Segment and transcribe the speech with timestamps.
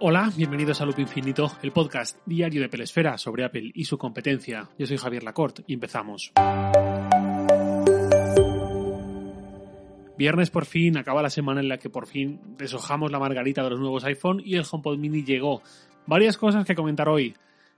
[0.00, 4.68] Hola, bienvenidos a Loop Infinito, el podcast diario de Pelesfera sobre Apple y su competencia.
[4.76, 6.32] Yo soy Javier Lacorte y empezamos.
[10.18, 13.70] Viernes por fin, acaba la semana en la que por fin deshojamos la margarita de
[13.70, 15.62] los nuevos iPhone y el HomePod Mini llegó.
[16.06, 17.34] Varias cosas que comentar hoy.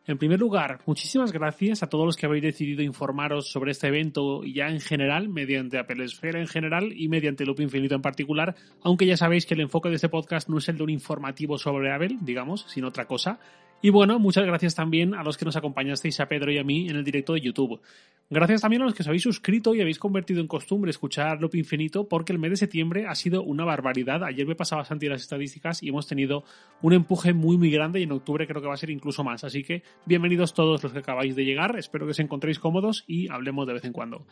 [0.08, 4.44] En primer lugar, muchísimas gracias a todos los que habéis decidido informaros sobre este evento
[4.44, 9.04] ya en general, mediante Apple Esfera en general y mediante Loop Infinito en particular, aunque
[9.04, 11.92] ya sabéis que el enfoque de este podcast no es el de un informativo sobre
[11.92, 13.40] Apple, digamos, sino otra cosa.
[13.82, 16.88] Y bueno, muchas gracias también a los que nos acompañasteis a Pedro y a mí
[16.88, 17.80] en el directo de YouTube.
[18.28, 21.54] Gracias también a los que os habéis suscrito y habéis convertido en costumbre escuchar Loop
[21.54, 24.24] Infinito porque el mes de septiembre ha sido una barbaridad.
[24.24, 26.42] Ayer me pasaba Santi las estadísticas y hemos tenido
[26.82, 29.44] un empuje muy muy grande y en octubre creo que va a ser incluso más.
[29.44, 31.78] Así que bienvenidos todos los que acabáis de llegar.
[31.78, 34.26] Espero que os encontréis cómodos y hablemos de vez en cuando.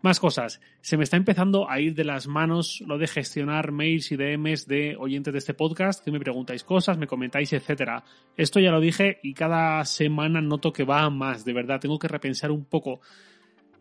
[0.00, 0.60] Más cosas.
[0.80, 4.68] Se me está empezando a ir de las manos lo de gestionar mails y DMs
[4.68, 8.04] de oyentes de este podcast que me preguntáis cosas, me comentáis, etcétera.
[8.36, 11.44] Esto ya lo dije y cada semana noto que va más.
[11.44, 13.00] De verdad, tengo que repensar un poco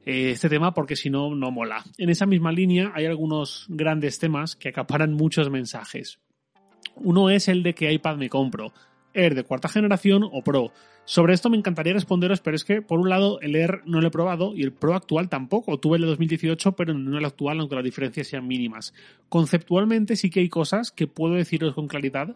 [0.06, 1.84] eh, este tema porque si no, no mola.
[1.98, 6.20] En esa misma línea hay algunos grandes temas que acaparan muchos mensajes.
[6.96, 8.74] Uno es el de qué iPad me compro.
[9.14, 10.72] Air de cuarta generación o Pro.
[11.06, 14.08] Sobre esto me encantaría responderos, pero es que por un lado el Air no lo
[14.08, 15.80] he probado y el Pro actual tampoco.
[15.80, 18.94] Tuve el de 2018, pero no el actual, aunque las diferencias sean mínimas.
[19.28, 22.36] Conceptualmente sí que hay cosas que puedo deciros con claridad,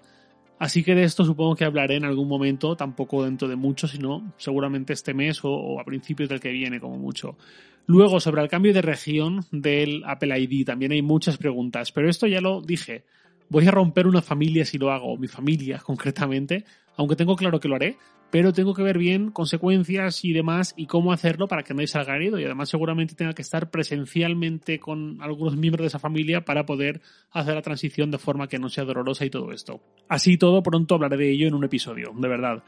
[0.63, 4.33] así que de esto supongo que hablaré en algún momento, tampoco dentro de mucho, sino
[4.37, 7.37] seguramente este mes o, a principios del que viene, como mucho.
[7.85, 12.27] Luego, sobre el cambio de región del Apple ID, también hay muchas preguntas, pero esto
[12.27, 13.03] ya lo dije
[13.49, 16.65] voy a romper una familia si lo hago, mi familia concretamente,
[16.97, 17.97] aunque tengo claro que lo haré,
[18.31, 22.15] pero tengo que ver bien consecuencias y demás y cómo hacerlo para que nadie salga
[22.15, 26.65] herido y además seguramente tenga que estar presencialmente con algunos miembros de esa familia para
[26.65, 29.81] poder hacer la transición de forma que no sea dolorosa y todo esto.
[30.07, 32.63] Así todo, pronto hablaré de ello en un episodio, de verdad.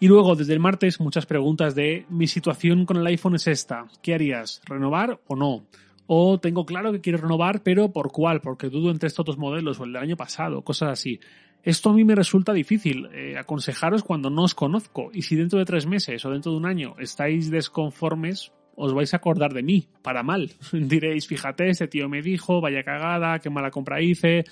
[0.00, 3.86] Y luego, desde el martes, muchas preguntas de mi situación con el iPhone es esta.
[4.00, 4.62] ¿Qué harías?
[4.66, 5.66] ¿Renovar o no?
[6.10, 8.40] O tengo claro que quiero renovar, pero ¿por cuál?
[8.40, 11.20] Porque dudo entre estos dos modelos o el del año pasado, cosas así.
[11.62, 15.58] Esto a mí me resulta difícil eh, aconsejaros cuando no os conozco y si dentro
[15.58, 19.62] de tres meses o dentro de un año estáis desconformes, os vais a acordar de
[19.62, 20.50] mí, para mal.
[20.72, 24.44] Diréis, fíjate, este tío me dijo, vaya cagada, qué mala compra hice.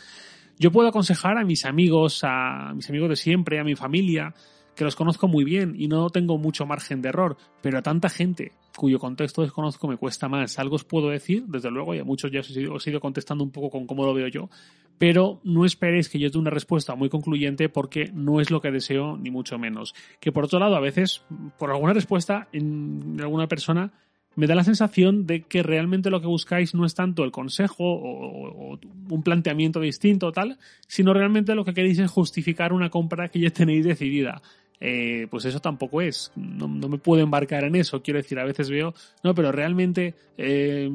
[0.59, 4.35] Yo puedo aconsejar a mis amigos, a mis amigos de siempre, a mi familia,
[4.77, 8.09] que los conozco muy bien y no tengo mucho margen de error, pero a tanta
[8.09, 10.59] gente cuyo contexto desconozco me cuesta más.
[10.59, 13.51] Algo os puedo decir, desde luego, y a muchos ya os he, ido, contestando un
[13.51, 14.51] poco con cómo lo veo yo,
[14.99, 18.71] pero no esperéis que yo dé una respuesta muy concluyente porque no es lo que
[18.71, 19.95] deseo, ni mucho menos.
[20.21, 21.25] Que por otro lado, a veces,
[21.59, 23.93] por alguna respuesta en alguna persona,
[24.37, 27.85] me da la sensación de que realmente lo que buscáis no es tanto el consejo
[27.85, 28.79] o, o,
[29.09, 33.41] un planteamiento distinto o tal, sino realmente lo que queréis es justificar una compra que
[33.41, 34.43] ya tenéis decidida
[34.81, 36.33] eh, pues eso tampoco es.
[36.37, 38.03] No, no, me puedo embarcar en eso.
[38.03, 40.91] Quiero decir, a veces veo, no, pero realmente, eh,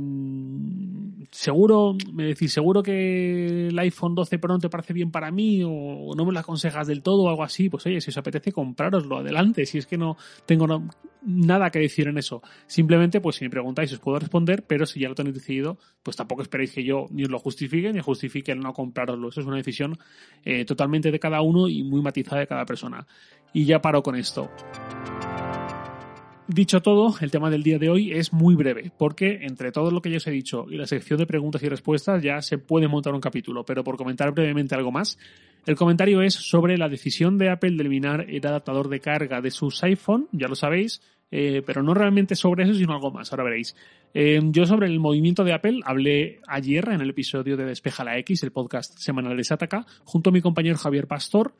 [1.32, 5.62] seguro, me decís, seguro que el iPhone 12 Pro no te parece bien para mí
[5.64, 7.70] o, no me lo aconsejas del todo o algo así.
[7.70, 9.66] Pues oye, si os apetece comprároslo, adelante.
[9.66, 10.88] Si es que no tengo no,
[11.22, 12.42] nada que decir en eso.
[12.68, 16.18] Simplemente, pues si me preguntáis, os puedo responder, pero si ya lo tenéis decidido, pues
[16.18, 19.30] tampoco esperéis que yo ni os lo justifique ni justifique el no comprároslo.
[19.30, 19.98] Eso es una decisión
[20.44, 23.06] eh, totalmente de cada uno y muy matizada de cada persona.
[23.54, 24.50] Y ya paro con esto.
[26.54, 30.02] Dicho todo, el tema del día de hoy es muy breve, porque entre todo lo
[30.02, 32.90] que ya os he dicho y la sección de preguntas y respuestas ya se puede
[32.90, 35.18] montar un capítulo, pero por comentar brevemente algo más,
[35.66, 39.50] el comentario es sobre la decisión de Apple de eliminar el adaptador de carga de
[39.50, 41.02] sus iPhone, ya lo sabéis,
[41.32, 43.74] eh, pero no realmente sobre eso, sino algo más, ahora veréis.
[44.14, 48.18] Eh, yo sobre el movimiento de Apple hablé ayer en el episodio de Despeja la
[48.18, 51.54] X, el podcast semanal de Sataka, junto a mi compañero Javier Pastor,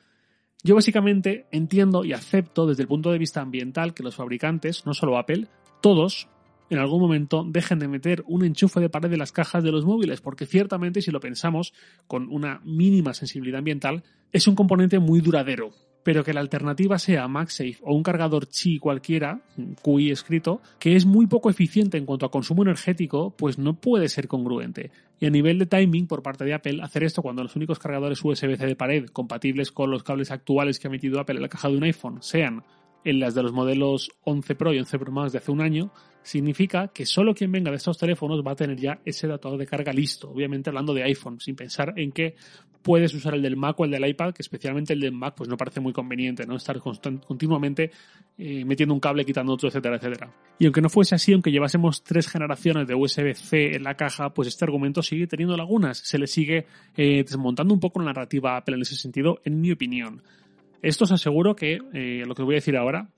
[0.64, 4.94] yo básicamente entiendo y acepto desde el punto de vista ambiental que los fabricantes, no
[4.94, 5.48] solo Apple,
[5.82, 6.28] todos,
[6.70, 9.86] en algún momento dejen de meter un enchufe de pared de las cajas de los
[9.86, 11.74] móviles, porque ciertamente si lo pensamos
[12.08, 15.72] con una mínima sensibilidad ambiental, es un componente muy duradero
[16.04, 19.42] pero que la alternativa sea MagSafe o un cargador Qi cualquiera,
[19.84, 24.10] QI escrito, que es muy poco eficiente en cuanto a consumo energético, pues no puede
[24.10, 24.92] ser congruente.
[25.20, 28.24] Y a nivel de timing por parte de Apple, hacer esto cuando los únicos cargadores
[28.24, 31.70] USB-C de pared compatibles con los cables actuales que ha metido Apple en la caja
[31.70, 32.64] de un iPhone sean
[33.04, 35.92] en las de los modelos 11 Pro y 11 Pro Max de hace un año,
[36.24, 39.68] significa que solo quien venga de estos teléfonos va a tener ya ese adaptador de
[39.68, 40.30] carga listo.
[40.30, 42.36] Obviamente hablando de iPhone, sin pensar en que
[42.82, 45.50] puedes usar el del Mac o el del iPad, que especialmente el del Mac pues
[45.50, 46.56] no parece muy conveniente, ¿no?
[46.56, 47.92] Estar continuamente
[48.38, 50.34] eh, metiendo un cable, quitando otro, etcétera, etcétera.
[50.60, 54.48] Y aunque no fuese así, aunque llevásemos tres generaciones de USB-C en la caja, pues
[54.48, 55.98] este argumento sigue teniendo lagunas.
[56.00, 56.66] Se le sigue
[56.96, 60.22] eh, desmontando un poco la narrativa Apple en ese sentido, en mi opinión.
[60.82, 63.10] Esto os aseguro que, eh, lo que voy a decir ahora,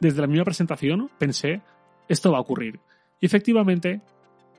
[0.00, 1.60] desde la misma presentación pensé,
[2.08, 2.80] esto va a ocurrir.
[3.20, 4.00] Y efectivamente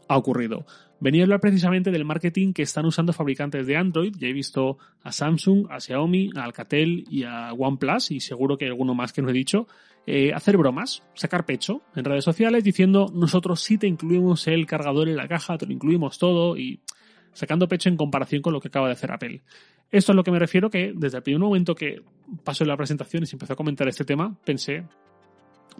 [0.08, 0.66] ha ocurrido.
[1.00, 4.14] Venía a hablar precisamente del marketing que están usando fabricantes de Android.
[4.20, 8.66] Ya he visto a Samsung, a Xiaomi, a Alcatel y a OnePlus, y seguro que
[8.66, 9.68] hay alguno más que no he dicho,
[10.06, 15.08] eh, hacer bromas, sacar pecho en redes sociales diciendo nosotros sí te incluimos el cargador
[15.08, 16.82] en la caja, te lo incluimos todo y
[17.34, 19.42] sacando pecho en comparación con lo que acaba de hacer Apple.
[19.92, 22.02] Esto es lo que me refiero que desde el primer momento que
[22.44, 24.84] pasó la presentación y se empezó a comentar este tema, pensé,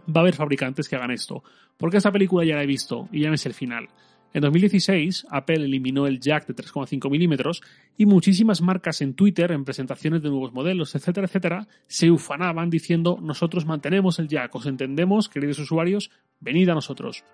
[0.08, 1.44] va a haber fabricantes que hagan esto,
[1.78, 3.88] porque esta película ya la he visto y ya no es el final.
[4.34, 7.62] En 2016, Apple eliminó el jack de 3,5 milímetros
[7.98, 13.20] y muchísimas marcas en Twitter, en presentaciones de nuevos modelos, etcétera, etcétera, se ufanaban diciendo
[13.22, 17.26] nosotros mantenemos el jack, os entendemos, queridos usuarios, venid a nosotros.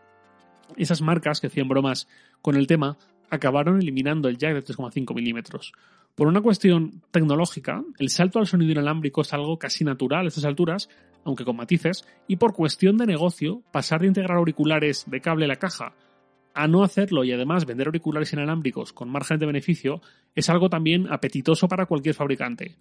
[0.76, 2.08] Esas marcas que hacían bromas
[2.42, 2.98] con el tema
[3.30, 5.74] acabaron eliminando el jack de 3,5 milímetros.
[6.18, 10.46] Por una cuestión tecnológica, el salto al sonido inalámbrico es algo casi natural a estas
[10.46, 10.90] alturas,
[11.24, 15.50] aunque con matices, y por cuestión de negocio, pasar de integrar auriculares de cable a
[15.50, 15.94] la caja
[16.56, 20.02] a no hacerlo y además vender auriculares inalámbricos con margen de beneficio
[20.34, 22.76] es algo también apetitoso para cualquier fabricante.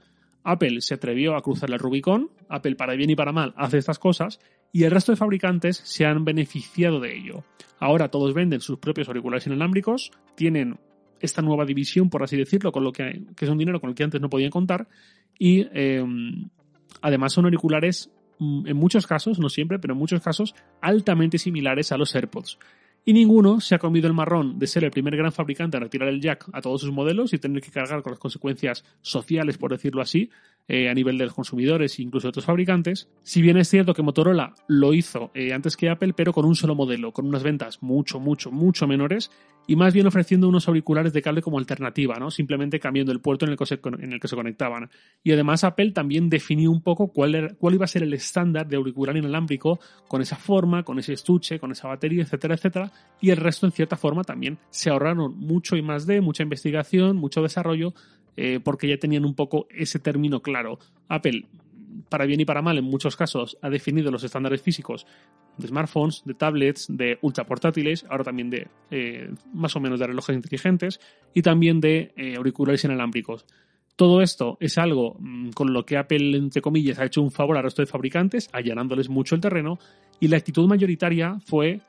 [0.44, 3.98] Apple se atrevió a cruzar el Rubicon, Apple para bien y para mal hace estas
[3.98, 4.40] cosas,
[4.72, 7.44] y el resto de fabricantes se han beneficiado de ello.
[7.78, 10.78] Ahora todos venden sus propios auriculares inalámbricos, tienen
[11.20, 14.04] esta nueva división, por así decirlo, con lo que, es un dinero con el que
[14.04, 14.88] antes no podían contar,
[15.38, 16.48] y em,
[17.00, 21.92] además son auriculares, mm, en muchos casos, no siempre, pero en muchos casos, altamente similares
[21.92, 22.58] a los AirPods.
[23.08, 26.08] Y ninguno se ha comido el marrón de ser el primer gran fabricante a retirar
[26.08, 29.70] el jack a todos sus modelos y tener que cargar con las consecuencias sociales, por
[29.70, 30.28] decirlo así,
[30.68, 33.08] eh, a nivel de los consumidores e incluso de otros fabricantes.
[33.22, 36.56] Si bien es cierto que Motorola lo hizo eh, antes que Apple, pero con un
[36.56, 39.30] solo modelo, con unas ventas mucho, mucho, mucho menores
[39.66, 42.30] y más bien ofreciendo unos auriculares de cable como alternativa, ¿no?
[42.30, 44.90] Simplemente cambiando el puerto en el que se, en el que se conectaban.
[45.24, 48.76] Y además Apple también definió un poco cuál, cuál iba a ser el estándar de
[48.76, 52.92] auricular inalámbrico con esa forma, con ese estuche, con esa batería, etcétera, etcétera.
[53.20, 57.16] Y el resto, en cierta forma, también se ahorraron mucho y más de, mucha investigación,
[57.16, 57.92] mucho desarrollo,
[58.36, 60.78] eh, porque ya tenían un poco ese término claro.
[61.08, 61.46] Apple
[62.08, 65.06] para bien y para mal, en muchos casos, ha definido los estándares físicos
[65.56, 70.36] de smartphones, de tablets, de ultraportátiles, ahora también de eh, más o menos de relojes
[70.36, 71.00] inteligentes
[71.34, 73.46] y también de eh, auriculares inalámbricos.
[73.96, 77.56] Todo esto es algo mm, con lo que Apple, entre comillas, ha hecho un favor
[77.56, 79.78] al resto de fabricantes, allanándoles mucho el terreno,
[80.20, 81.80] y la actitud mayoritaria fue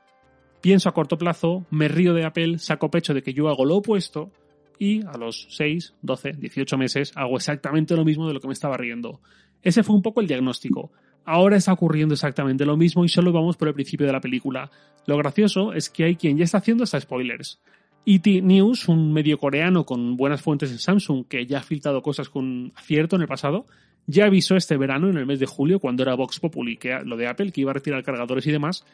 [0.60, 3.76] pienso a corto plazo, me río de Apple, saco pecho de que yo hago lo
[3.76, 4.32] opuesto,
[4.78, 8.52] y a los 6, 12, 18 meses hago exactamente lo mismo de lo que me
[8.52, 9.20] estaba riendo.
[9.62, 10.92] Ese fue un poco el diagnóstico.
[11.24, 14.70] Ahora está ocurriendo exactamente lo mismo y solo vamos por el principio de la película.
[15.06, 17.60] Lo gracioso es que hay quien ya está haciendo hasta spoilers.
[18.06, 22.30] ET News, un medio coreano con buenas fuentes en Samsung que ya ha filtrado cosas
[22.30, 23.66] con acierto en el pasado,
[24.06, 27.18] ya avisó este verano, en el mes de julio, cuando era Vox Populi, que lo
[27.18, 28.86] de Apple, que iba a retirar cargadores y demás,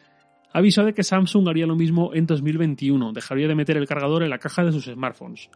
[0.51, 4.29] avisó de que Samsung haría lo mismo en 2021, dejaría de meter el cargador en
[4.29, 5.49] la caja de sus smartphones.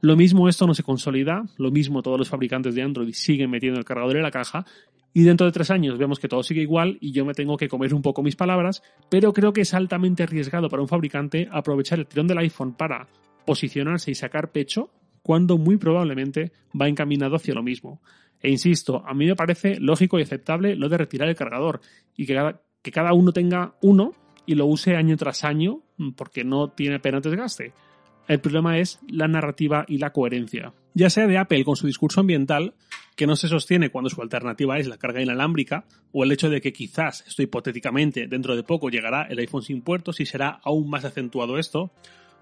[0.00, 3.80] Lo mismo esto no se consolida, lo mismo todos los fabricantes de Android siguen metiendo
[3.80, 4.64] el cargador en la caja
[5.12, 7.68] y dentro de tres años vemos que todo sigue igual y yo me tengo que
[7.68, 11.98] comer un poco mis palabras, pero creo que es altamente arriesgado para un fabricante aprovechar
[11.98, 13.08] el tirón del iPhone para
[13.44, 14.90] posicionarse y sacar pecho
[15.22, 18.00] cuando muy probablemente va encaminado hacia lo mismo.
[18.40, 21.80] E insisto, a mí me parece lógico y aceptable lo de retirar el cargador
[22.16, 24.12] y que cada, que cada uno tenga uno
[24.46, 25.80] y lo use año tras año
[26.16, 27.72] porque no tiene pena desgaste.
[28.28, 30.74] El problema es la narrativa y la coherencia.
[30.92, 32.74] Ya sea de Apple con su discurso ambiental,
[33.16, 36.60] que no se sostiene cuando su alternativa es la carga inalámbrica, o el hecho de
[36.60, 40.90] que quizás, esto hipotéticamente, dentro de poco llegará el iPhone sin puertos y será aún
[40.90, 41.90] más acentuado esto,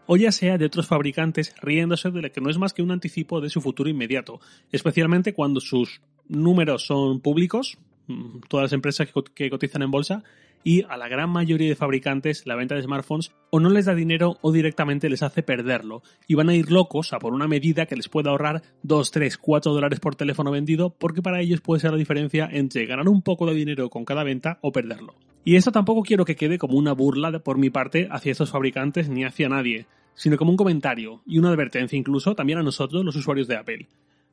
[0.07, 3.41] o ya sea de otros fabricantes riéndose de que no es más que un anticipo
[3.41, 4.41] de su futuro inmediato,
[4.73, 7.79] especialmente cuando sus números son públicos,
[8.09, 10.25] mm, todas las empresas que cotizan en bolsa,
[10.67, 13.95] y a la gran mayoría de fabricantes la venta de smartphones o no les da
[13.95, 17.87] dinero o directamente les hace perderlo y van a ir locos a por una medida
[17.87, 21.83] que les pueda ahorrar 2, 3, 4 dólares por teléfono vendido porque para ellos puede
[21.83, 25.15] ser la diferencia entre ganar un poco de dinero con cada venta o perderlo.
[25.45, 29.09] Y esto tampoco quiero que quede como una burla por mi parte hacia estos fabricantes
[29.09, 33.15] ni hacia nadie, sino como un comentario y una advertencia incluso también a nosotros los
[33.15, 33.87] usuarios de Apple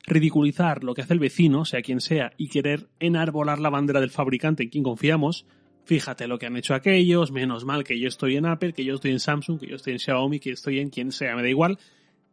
[0.06, 4.10] ridiculizar lo que hace el vecino, sea quien sea, y querer enarbolar la bandera del
[4.10, 5.46] fabricante en quien confiamos,
[5.84, 8.94] fíjate lo que han hecho aquellos, menos mal que yo estoy en Apple, que yo
[8.94, 11.48] estoy en Samsung, que yo estoy en Xiaomi, que estoy en quien sea, me da
[11.48, 11.78] igual.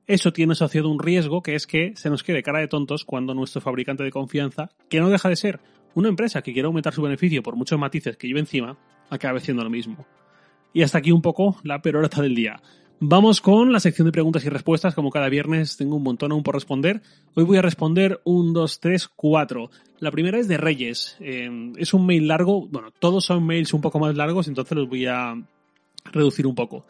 [0.07, 3.33] Eso tiene asociado un riesgo que es que se nos quede cara de tontos cuando
[3.33, 5.59] nuestro fabricante de confianza, que no deja de ser
[5.93, 8.77] una empresa que quiere aumentar su beneficio por muchos matices que lleve encima,
[9.09, 10.05] acabe haciendo lo mismo.
[10.73, 12.61] Y hasta aquí un poco la perorata del día.
[13.03, 14.93] Vamos con la sección de preguntas y respuestas.
[14.93, 17.01] Como cada viernes tengo un montón aún por responder.
[17.33, 19.71] Hoy voy a responder un, dos, tres, cuatro.
[19.97, 21.17] La primera es de Reyes.
[21.19, 22.67] Eh, es un mail largo.
[22.67, 25.33] Bueno, todos son mails un poco más largos, entonces los voy a
[26.11, 26.85] reducir un poco.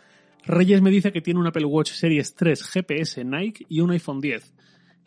[0.45, 4.19] Reyes me dice que tiene un Apple Watch Series 3 GPS Nike y un iPhone
[4.19, 4.53] 10.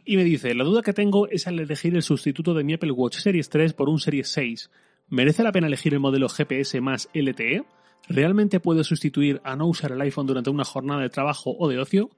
[0.07, 2.93] Y me dice, la duda que tengo es al elegir el sustituto de mi Apple
[2.93, 4.71] Watch Series 3 por un Series 6.
[5.11, 7.63] ¿Merece la pena elegir el modelo GPS más LTE?
[8.09, 11.79] ¿Realmente puedo sustituir a no usar el iPhone durante una jornada de trabajo o de
[11.79, 12.11] ocio?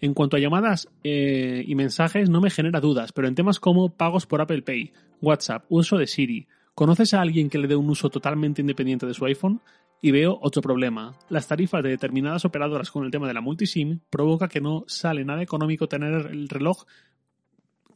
[0.00, 3.90] En cuanto a llamadas eh, y mensajes, no me genera dudas, pero en temas como
[3.90, 7.90] pagos por Apple Pay, WhatsApp, uso de Siri, ¿conoces a alguien que le dé un
[7.90, 9.60] uso totalmente independiente de su iPhone?
[10.00, 11.18] Y veo otro problema.
[11.28, 15.24] Las tarifas de determinadas operadoras con el tema de la multisim provoca que no sale
[15.24, 16.84] nada económico tener el reloj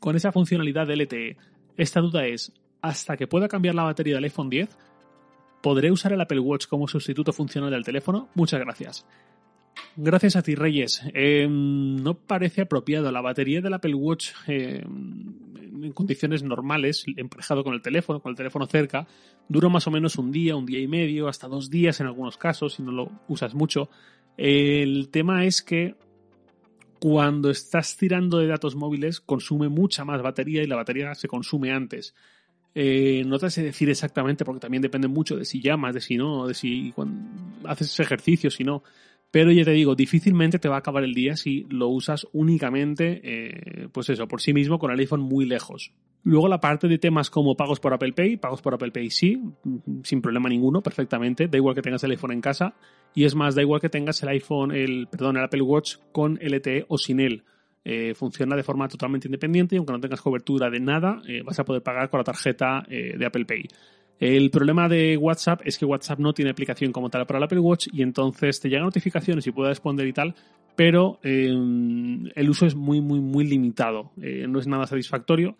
[0.00, 1.36] con esa funcionalidad de LTE.
[1.76, 4.76] Esta duda es, ¿hasta que pueda cambiar la batería del iPhone 10?
[5.62, 8.28] ¿Podré usar el Apple Watch como sustituto funcional del teléfono?
[8.34, 9.06] Muchas gracias.
[9.96, 11.02] Gracias a ti, Reyes.
[11.14, 13.10] Eh, no parece apropiado.
[13.12, 18.36] La batería del Apple Watch eh, en condiciones normales, emparejado con el teléfono, con el
[18.36, 19.06] teléfono cerca,
[19.48, 22.38] dura más o menos un día, un día y medio, hasta dos días en algunos
[22.38, 23.90] casos, si no lo usas mucho.
[24.36, 25.94] El tema es que
[26.98, 31.72] cuando estás tirando de datos móviles consume mucha más batería y la batería se consume
[31.72, 32.14] antes.
[32.74, 36.16] Eh, no te sé decir exactamente porque también depende mucho de si llamas, de si
[36.16, 36.94] no, de si
[37.64, 38.82] haces ejercicio, si no.
[39.30, 43.20] Pero ya te digo, difícilmente te va a acabar el día si lo usas únicamente,
[43.24, 45.92] eh, pues eso, por sí mismo con el iPhone muy lejos.
[46.22, 49.42] Luego la parte de temas como pagos por Apple Pay, pagos por Apple Pay sí,
[50.04, 52.74] sin problema ninguno, perfectamente, da igual que tengas el iPhone en casa
[53.14, 56.38] y es más, da igual que tengas el iPhone, el, perdón, el Apple Watch con
[56.40, 57.42] LTE o sin él.
[57.84, 61.58] Eh, funciona de forma totalmente independiente y aunque no tengas cobertura de nada, eh, vas
[61.58, 63.66] a poder pagar con la tarjeta eh, de Apple Pay.
[64.20, 67.58] El problema de WhatsApp es que WhatsApp no tiene aplicación como tal para el Apple
[67.58, 70.36] Watch y entonces te llegan notificaciones y puedes responder y tal,
[70.76, 74.12] pero el uso es muy, muy, muy limitado.
[74.16, 75.56] no es nada satisfactorio.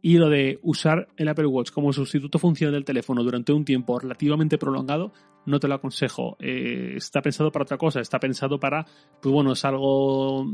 [0.00, 3.98] Y lo de usar el Apple Watch como sustituto funcional del teléfono durante un tiempo
[3.98, 5.12] relativamente prolongado,
[5.46, 6.36] no te lo aconsejo.
[6.38, 8.86] está pensado para otra cosa, está pensado para,
[9.20, 10.46] pues bueno, es algo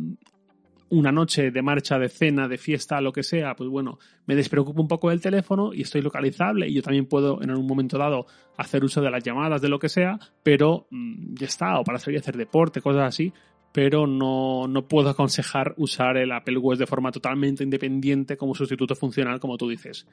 [0.91, 4.83] una noche de marcha, de cena, de fiesta, lo que sea, pues bueno, me despreocupo
[4.83, 8.27] un poco del teléfono y estoy localizable y yo también puedo en un momento dado
[8.57, 11.99] hacer uso de las llamadas, de lo que sea, pero mm, ya está, o para
[11.99, 13.33] salir a hacer deporte, cosas así,
[13.73, 18.95] pero no, no puedo aconsejar usar el Apple Watch de forma totalmente independiente como sustituto
[18.97, 20.07] funcional, como tú dices.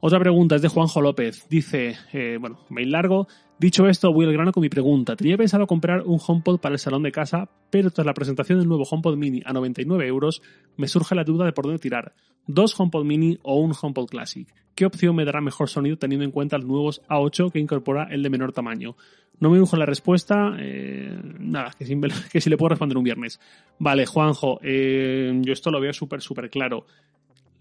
[0.00, 1.48] Otra pregunta es de Juanjo López.
[1.48, 3.26] Dice, eh, bueno, mail largo.
[3.58, 5.16] Dicho esto, voy al grano con mi pregunta.
[5.16, 8.68] Tenía pensado comprar un HomePod para el salón de casa, pero tras la presentación del
[8.68, 10.40] nuevo HomePod Mini a 99 euros,
[10.76, 12.14] me surge la duda de por dónde tirar.
[12.46, 14.46] ¿Dos HomePod Mini o un HomePod Classic?
[14.76, 18.22] ¿Qué opción me dará mejor sonido teniendo en cuenta los nuevos A8 que incorpora el
[18.22, 18.94] de menor tamaño?
[19.40, 20.54] No me dijo la respuesta.
[20.60, 23.40] Eh, nada, que si, le puedo responder un viernes.
[23.80, 26.86] Vale, Juanjo, eh, yo esto lo veo súper, súper claro.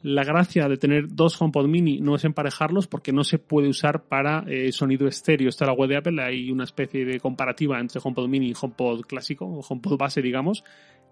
[0.04, 4.04] La gracia de tener dos HomePod mini no es emparejarlos porque no se puede usar
[4.04, 5.50] para eh, sonido estéreo.
[5.50, 9.01] Está la web de Apple, hay una especie de comparativa entre HomePod mini y HomePod
[9.01, 10.63] clásico, HomePod base, digamos.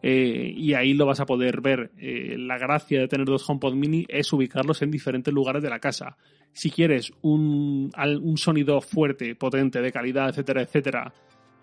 [0.04, 1.90] Eh, y ahí lo vas a poder ver.
[1.98, 5.80] Eh, la gracia de tener dos HomePod mini es ubicarlos en diferentes lugares de la
[5.80, 6.16] casa.
[6.54, 11.14] Si quieres un, un sonido fuerte, potente, de calidad, etcétera, etcétera,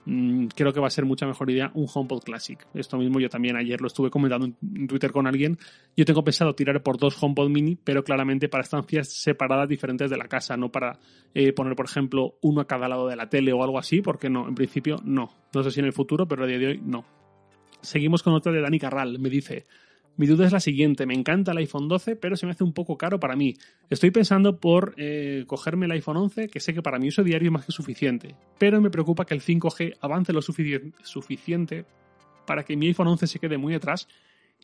[0.05, 2.67] Mm, creo que va a ser mucha mejor idea un HomePod Classic.
[2.75, 5.59] Esto mismo yo también ayer lo estuve comentando en Twitter con alguien.
[5.97, 10.17] Yo tengo pensado tirar por dos HomePod mini, pero claramente para estancias separadas diferentes de
[10.17, 10.99] la casa, no para
[11.35, 14.29] eh, poner, por ejemplo, uno a cada lado de la tele o algo así, porque
[14.29, 15.31] no, en principio no.
[15.55, 17.05] No sé si en el futuro, pero a día de hoy no.
[17.81, 19.19] Seguimos con otra de Dani Carral.
[19.19, 19.67] Me dice,
[20.17, 22.73] mi duda es la siguiente, me encanta el iPhone 12, pero se me hace un
[22.73, 23.57] poco caro para mí.
[23.89, 27.49] Estoy pensando por eh, cogerme el iPhone 11, que sé que para mi uso diario
[27.49, 31.87] es más que suficiente, pero me preocupa que el 5G avance lo suficiente
[32.47, 34.09] para que mi iPhone 11 se quede muy atrás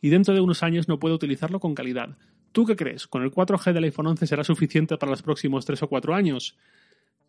[0.01, 2.17] y dentro de unos años no pueda utilizarlo con calidad.
[2.51, 3.07] ¿Tú qué crees?
[3.07, 6.57] ¿Con el 4G del iPhone 11 será suficiente para los próximos 3 o 4 años?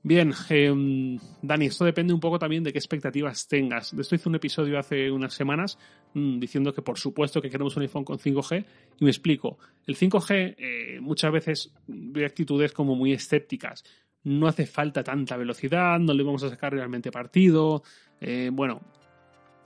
[0.02, 3.94] Bien, eh, Dani, esto depende un poco también de qué expectativas tengas.
[3.94, 5.78] De esto hice un episodio hace unas semanas
[6.14, 8.64] mmm, diciendo que por supuesto que queremos un iPhone con 5G
[8.98, 9.58] y me explico.
[9.86, 13.84] El 5G eh, muchas veces ve actitudes como muy escépticas.
[14.24, 17.82] No hace falta tanta velocidad, no le vamos a sacar realmente partido.
[18.22, 18.80] Eh, bueno,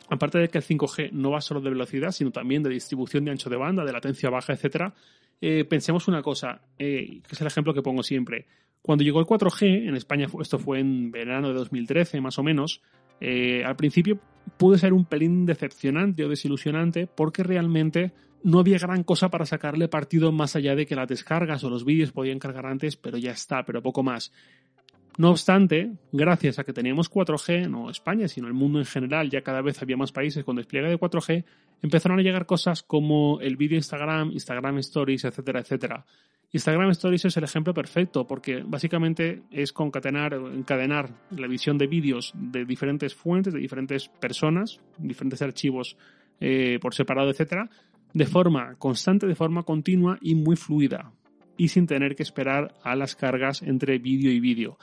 [0.09, 3.31] aparte de que el 5G no va solo de velocidad, sino también de distribución de
[3.31, 4.95] ancho de banda, de latencia baja, etcétera,
[5.41, 8.47] eh, pensemos una cosa, eh, que es el ejemplo que pongo siempre.
[8.85, 12.83] Cuando llegó el 4G, en España esto fue en verano de 2013 más o menos,
[13.19, 14.21] eh, al principio
[14.59, 18.12] pudo ser un pelín decepcionante o desilusionante porque realmente
[18.43, 21.87] no había gran cosa para sacarle partido más allá de que las descargas o los
[21.87, 24.33] vídeos podían cargar antes, pero ya está, pero poco más.
[25.16, 29.42] No obstante, gracias a que teníamos 4G, no España, sino el mundo en general, ya
[29.42, 31.44] cada vez había más países con despliegue de 4G,
[31.83, 36.04] empezaron a llegar cosas como el vídeo Instagram, Instagram Stories, etcétera, etcétera.
[36.50, 42.33] Instagram Stories es el ejemplo perfecto porque básicamente es concatenar, encadenar la visión de vídeos
[42.35, 45.97] de diferentes fuentes, de diferentes personas, diferentes archivos
[46.40, 47.71] eh, por separado, etcétera,
[48.12, 51.12] de forma constante, de forma continua y muy fluida
[51.56, 54.78] y sin tener que esperar a las cargas entre vídeo y vídeo.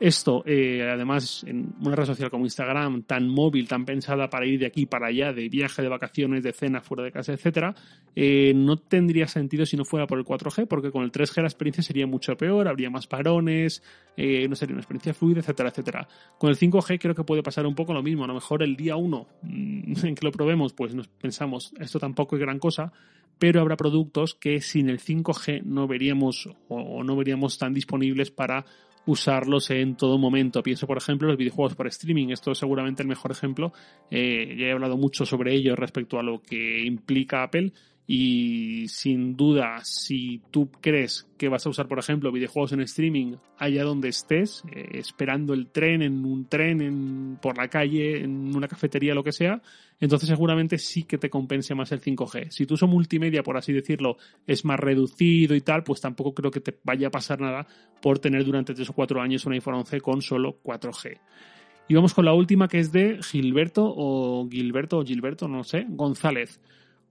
[0.00, 4.58] Esto, eh, además, en una red social como Instagram, tan móvil, tan pensada para ir
[4.58, 7.74] de aquí para allá, de viaje, de vacaciones, de cena, fuera de casa, etcétera,
[8.16, 11.48] eh, no tendría sentido si no fuera por el 4G, porque con el 3G la
[11.48, 13.82] experiencia sería mucho peor, habría más parones,
[14.16, 16.08] eh, no sería una experiencia fluida, etcétera, etcétera.
[16.38, 18.24] Con el 5G creo que puede pasar un poco lo mismo.
[18.24, 21.98] A lo mejor el día 1 mm, en que lo probemos, pues nos pensamos, esto
[21.98, 22.90] tampoco es gran cosa,
[23.38, 28.64] pero habrá productos que sin el 5G no veríamos o no veríamos tan disponibles para
[29.06, 30.62] usarlos en todo momento.
[30.62, 32.28] Pienso, por ejemplo, los videojuegos por streaming.
[32.28, 33.72] Esto es seguramente el mejor ejemplo.
[34.10, 37.72] Eh, ya he hablado mucho sobre ello respecto a lo que implica Apple.
[38.12, 43.36] Y sin duda, si tú crees que vas a usar, por ejemplo, videojuegos en streaming
[43.56, 48.56] allá donde estés, eh, esperando el tren, en un tren, en, por la calle, en
[48.56, 49.62] una cafetería, lo que sea,
[50.00, 52.50] entonces seguramente sí que te compense más el 5G.
[52.50, 56.50] Si tu uso multimedia, por así decirlo, es más reducido y tal, pues tampoco creo
[56.50, 57.64] que te vaya a pasar nada
[58.02, 61.16] por tener durante 3 o 4 años un iPhone 11 con solo 4G.
[61.86, 65.86] Y vamos con la última que es de Gilberto o Gilberto o Gilberto, no sé,
[65.88, 66.60] González.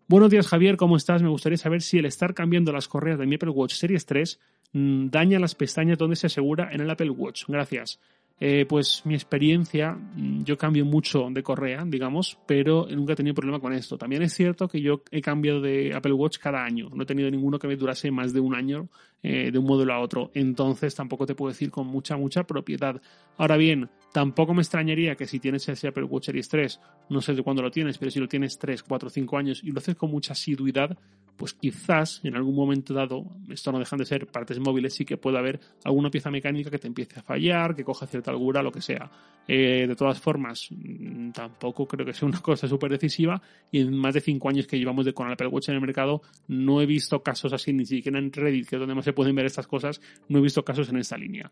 [0.09, 1.21] Buenos días Javier, ¿cómo estás?
[1.21, 4.39] Me gustaría saber si el estar cambiando las correas de mi Apple Watch Series 3
[4.73, 7.43] mm, daña las pestañas donde se asegura en el Apple Watch.
[7.47, 7.99] Gracias.
[8.41, 13.35] Eh, pues mi experiencia, mm, yo cambio mucho de correa, digamos, pero nunca he tenido
[13.35, 13.97] problema con esto.
[13.97, 16.89] También es cierto que yo he cambiado de Apple Watch cada año.
[16.93, 18.87] No he tenido ninguno que me durase más de un año
[19.21, 20.31] eh, de un modelo a otro.
[20.33, 23.01] Entonces tampoco te puedo decir con mucha, mucha propiedad.
[23.37, 26.79] Ahora bien, tampoco me extrañaría que si tienes ese Apple Watch Series 3,
[27.09, 29.71] no sé de cuándo lo tienes, pero si lo tienes 3, 4, 5 años y
[29.71, 30.97] lo haces con mucha asiduidad,
[31.39, 35.15] pues quizás en algún momento dado, esto no dejan de ser partes móviles, sí que
[35.15, 38.73] puede haber alguna pieza mecánica que te empiece a fallar, que coja cierta algura, lo
[38.73, 39.09] que sea.
[39.47, 43.97] Eh, de todas formas, mm, tampoco creo que sea una cosa súper decisiva y en
[43.97, 46.81] más de 5 años que llevamos de con el Apple Watch en el mercado, no
[46.81, 49.45] he visto casos así, ni siquiera en Reddit, que es donde más se pueden ver
[49.45, 51.49] estas cosas, no he visto casos en esta línea.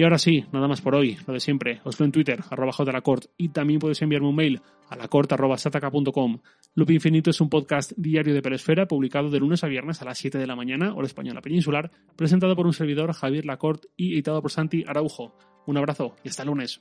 [0.00, 1.82] Y ahora sí, nada más por hoy, lo de siempre.
[1.84, 6.38] Os lo en Twitter, arroba Cort, y también podéis enviarme un mail a lacort.sataka.com.
[6.74, 10.16] Loop Infinito es un podcast diario de Peresfera, publicado de lunes a viernes a las
[10.16, 14.40] 7 de la mañana, hora española peninsular, presentado por un servidor, Javier Lacort, y editado
[14.40, 15.36] por Santi Araujo.
[15.66, 16.80] Un abrazo y hasta lunes.